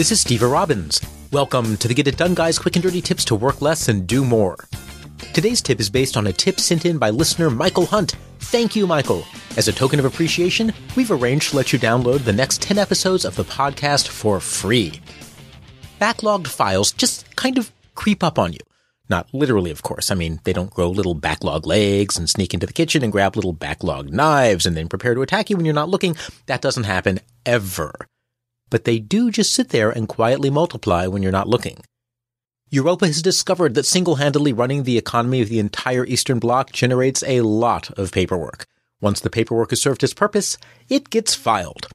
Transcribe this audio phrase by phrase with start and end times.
[0.00, 0.98] This is Stever Robbins.
[1.30, 4.06] Welcome to the Get It Done Guys quick and dirty tips to work less and
[4.06, 4.56] do more.
[5.34, 8.16] Today's tip is based on a tip sent in by listener Michael Hunt.
[8.38, 9.26] Thank you, Michael.
[9.58, 13.26] As a token of appreciation, we've arranged to let you download the next 10 episodes
[13.26, 15.02] of the podcast for free.
[16.00, 18.60] Backlogged files just kind of creep up on you.
[19.10, 20.10] Not literally, of course.
[20.10, 23.36] I mean, they don't grow little backlog legs and sneak into the kitchen and grab
[23.36, 26.16] little backlog knives and then prepare to attack you when you're not looking.
[26.46, 28.08] That doesn't happen ever
[28.70, 31.82] but they do just sit there and quietly multiply when you're not looking.
[32.70, 37.40] Europa has discovered that single-handedly running the economy of the entire Eastern Bloc generates a
[37.40, 38.64] lot of paperwork.
[39.00, 40.56] Once the paperwork has served its purpose,
[40.88, 41.88] it gets filed.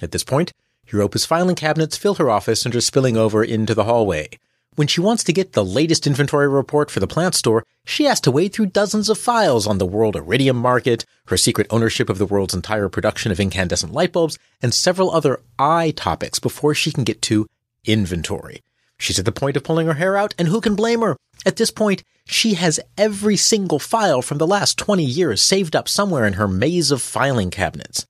[0.00, 0.52] At this point,
[0.90, 4.30] Europa's filing cabinets fill her office and are spilling over into the hallway.
[4.76, 8.20] When she wants to get the latest inventory report for the plant store, she has
[8.22, 12.18] to wade through dozens of files on the world iridium market, her secret ownership of
[12.18, 16.90] the world's entire production of incandescent light bulbs, and several other I topics before she
[16.90, 17.46] can get to
[17.84, 18.62] inventory.
[18.98, 21.16] She's at the point of pulling her hair out, and who can blame her?
[21.46, 25.88] At this point, she has every single file from the last 20 years saved up
[25.88, 28.06] somewhere in her maze of filing cabinets.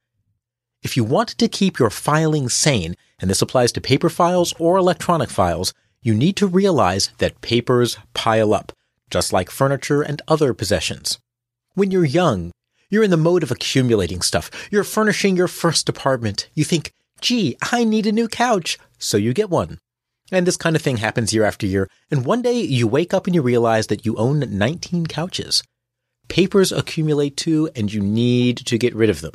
[0.83, 4.77] If you want to keep your filing sane, and this applies to paper files or
[4.77, 8.73] electronic files, you need to realize that papers pile up,
[9.11, 11.19] just like furniture and other possessions.
[11.73, 12.53] When you're young,
[12.91, 14.51] you're in the mode of accumulating stuff.
[14.71, 16.49] You're furnishing your first apartment.
[16.55, 16.93] You think,
[17.23, 18.79] gee, I need a new couch.
[18.99, 19.79] So you get one.
[20.31, 21.89] And this kind of thing happens year after year.
[22.11, 25.63] And one day you wake up and you realize that you own 19 couches.
[26.29, 29.35] Papers accumulate too, and you need to get rid of them.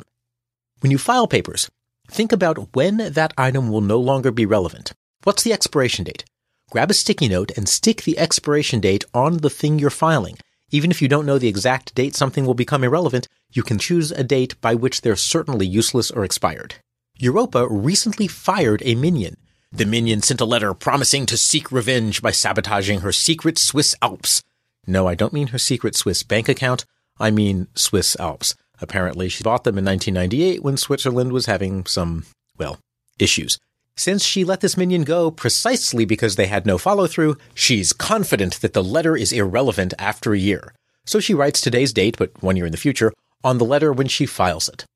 [0.80, 1.68] When you file papers,
[2.08, 4.92] think about when that item will no longer be relevant.
[5.24, 6.24] What's the expiration date?
[6.70, 10.38] Grab a sticky note and stick the expiration date on the thing you're filing.
[10.70, 14.12] Even if you don't know the exact date something will become irrelevant, you can choose
[14.12, 16.76] a date by which they're certainly useless or expired.
[17.18, 19.36] Europa recently fired a minion.
[19.72, 24.42] The minion sent a letter promising to seek revenge by sabotaging her secret Swiss Alps.
[24.86, 26.84] No, I don't mean her secret Swiss bank account.
[27.18, 28.54] I mean Swiss Alps.
[28.80, 32.24] Apparently, she bought them in 1998 when Switzerland was having some,
[32.56, 32.78] well,
[33.18, 33.58] issues.
[34.00, 38.62] Since she let this minion go precisely because they had no follow through, she's confident
[38.62, 40.72] that the letter is irrelevant after a year.
[41.04, 43.12] So she writes today's date, but one year in the future,
[43.44, 44.86] on the letter when she files it.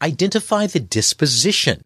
[0.00, 1.82] Identify the disposition.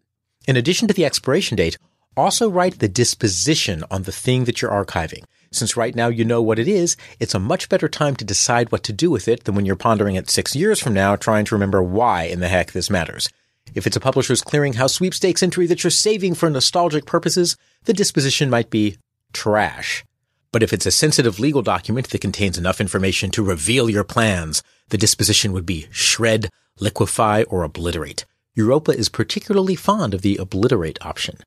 [0.47, 1.77] In addition to the expiration date,
[2.15, 5.25] also write the disposition on the thing that you're archiving.
[5.51, 8.71] Since right now you know what it is, it's a much better time to decide
[8.71, 11.43] what to do with it than when you're pondering it six years from now trying
[11.43, 13.27] to remember why in the heck this matters.
[13.75, 18.49] If it's a publisher's clearinghouse sweepstakes entry that you're saving for nostalgic purposes, the disposition
[18.49, 18.95] might be
[19.33, 20.05] trash.
[20.53, 24.63] But if it's a sensitive legal document that contains enough information to reveal your plans,
[24.89, 26.49] the disposition would be shred,
[26.79, 28.23] liquefy, or obliterate.
[28.53, 31.39] Europa is particularly fond of the obliterate option.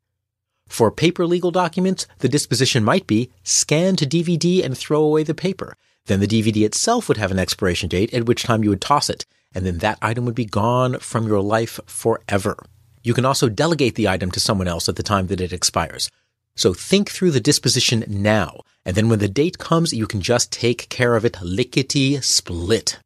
[0.68, 5.32] For paper legal documents, the disposition might be scan to DVD and throw away the
[5.32, 5.74] paper.
[6.04, 9.08] Then the DVD itself would have an expiration date at which time you would toss
[9.08, 9.24] it
[9.54, 12.56] and then that item would be gone from your life forever.
[13.02, 16.10] You can also delegate the item to someone else at the time that it expires.
[16.56, 20.50] So think through the disposition now, and then when the date comes, you can just
[20.50, 22.98] take care of it lickety split.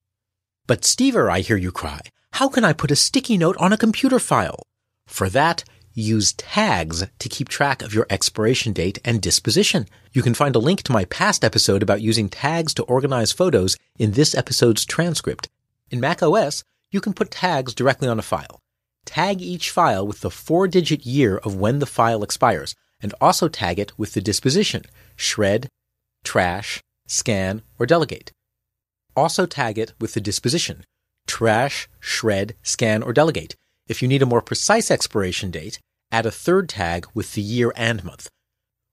[0.67, 2.01] But Stever, I hear you cry,
[2.33, 4.63] how can I put a sticky note on a computer file?
[5.07, 9.87] For that, use tags to keep track of your expiration date and disposition.
[10.13, 13.77] You can find a link to my past episode about using tags to organize photos
[13.99, 15.49] in this episode's transcript
[15.93, 18.59] in macOS, you can put tags directly on a file.
[19.05, 23.49] Tag each file with the four digit year of when the file expires, and also
[23.49, 24.85] tag it with the disposition
[25.17, 25.69] shred,
[26.25, 28.33] trash, scan, or delegate.
[29.15, 30.85] Also tag it with the disposition
[31.27, 33.55] trash, shred, scan, or delegate.
[33.87, 35.79] If you need a more precise expiration date,
[36.11, 38.29] add a third tag with the year and month.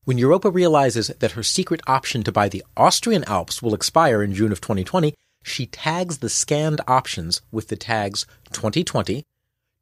[0.03, 4.33] When Europa realizes that her secret option to buy the Austrian Alps will expire in
[4.33, 5.13] June of 2020,
[5.43, 9.25] she tags the scanned options with the tags 2020,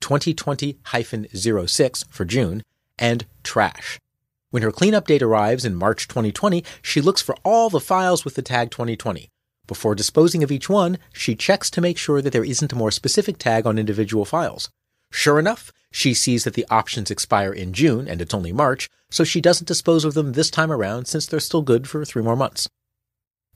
[0.02, 2.64] 2020-06 for June,
[3.00, 4.00] and trash.
[4.50, 8.36] When her cleanup date arrives in March 2020, she looks for all the files with
[8.36, 9.30] the tag 2020.
[9.68, 12.92] Before disposing of each one, she checks to make sure that there isn't a more
[12.92, 14.70] specific tag on individual files.
[15.12, 19.24] Sure enough, she sees that the options expire in June and it's only March, so
[19.24, 22.36] she doesn't dispose of them this time around since they're still good for three more
[22.36, 22.70] months.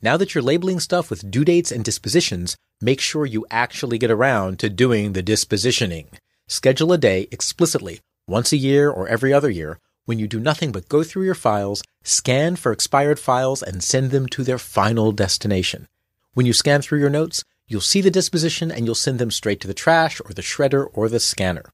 [0.04, 4.10] Now that you're labeling stuff with due dates and dispositions, make sure you actually get
[4.10, 6.08] around to doing the dispositioning.
[6.48, 10.72] Schedule a day explicitly, once a year or every other year, when you do nothing
[10.72, 15.12] but go through your files, scan for expired files, and send them to their final
[15.12, 15.88] destination.
[16.34, 19.62] When you scan through your notes, you'll see the disposition and you'll send them straight
[19.62, 21.66] to the trash or the shredder or the scanner.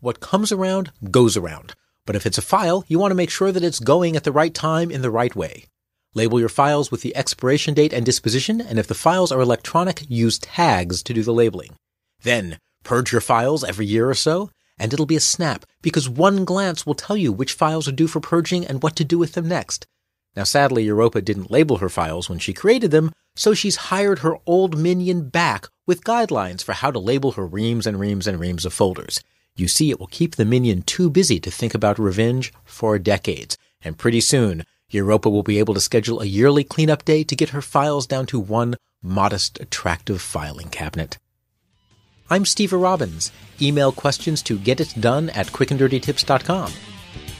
[0.00, 1.74] What comes around goes around.
[2.04, 4.32] But if it's a file, you want to make sure that it's going at the
[4.32, 5.66] right time in the right way.
[6.16, 10.04] Label your files with the expiration date and disposition, and if the files are electronic,
[10.08, 11.74] use tags to do the labeling.
[12.22, 16.44] Then, purge your files every year or so, and it'll be a snap, because one
[16.44, 19.32] glance will tell you which files are due for purging and what to do with
[19.32, 19.88] them next.
[20.36, 24.36] Now sadly, Europa didn't label her files when she created them, so she's hired her
[24.46, 28.64] old minion back with guidelines for how to label her reams and reams and reams
[28.64, 29.20] of folders.
[29.56, 33.56] You see, it will keep the minion too busy to think about revenge for decades,
[33.82, 37.50] and pretty soon, Europa will be able to schedule a yearly cleanup day to get
[37.50, 41.18] her files down to one modest, attractive filing cabinet.
[42.30, 43.32] I'm Stever Robbins.
[43.60, 46.72] Email questions to getitdone at quickanddirtytips.com.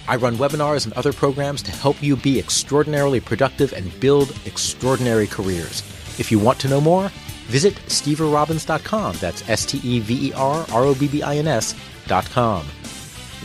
[0.06, 5.26] I run webinars and other programs to help you be extraordinarily productive and build extraordinary
[5.26, 5.80] careers.
[6.18, 7.08] If you want to know more,
[7.46, 9.16] visit steverrobbins.com.
[9.16, 12.66] That's S T E V E R R O B B I N S.com.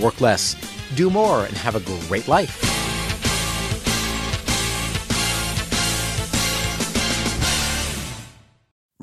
[0.02, 0.56] Work less,
[0.96, 2.79] do more, and have a great life.